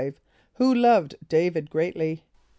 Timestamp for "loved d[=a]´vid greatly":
0.73-2.23